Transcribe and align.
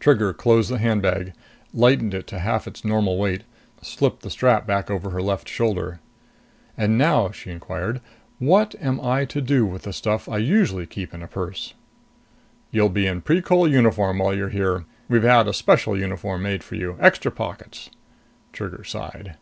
Trigger 0.00 0.32
closed 0.34 0.72
the 0.72 0.78
handbag, 0.78 1.32
lightened 1.72 2.12
it 2.12 2.26
to 2.26 2.40
half 2.40 2.66
its 2.66 2.84
normal 2.84 3.16
weight, 3.16 3.44
slipped 3.80 4.22
the 4.22 4.28
strap 4.30 4.66
back 4.66 4.90
over 4.90 5.10
her 5.10 5.22
left 5.22 5.48
shoulder. 5.48 6.00
"And 6.76 6.98
now," 6.98 7.30
she 7.30 7.52
inquired, 7.52 8.00
"what 8.40 8.74
am 8.80 9.00
I 9.00 9.24
to 9.26 9.40
do 9.40 9.64
with 9.64 9.82
the 9.82 9.92
stuff 9.92 10.28
I 10.28 10.38
usually 10.38 10.84
keep 10.84 11.14
in 11.14 11.22
a 11.22 11.28
purse?" 11.28 11.74
"You'll 12.72 12.88
be 12.88 13.06
in 13.06 13.22
Precol 13.22 13.70
uniform 13.70 14.18
while 14.18 14.34
you're 14.34 14.48
here. 14.48 14.84
We've 15.08 15.22
had 15.22 15.46
a 15.46 15.52
special 15.54 15.96
uniform 15.96 16.42
made 16.42 16.64
for 16.64 16.74
you. 16.74 16.96
Extra 16.98 17.30
pockets." 17.30 17.88
Trigger 18.52 18.82
sighed. 18.82 19.36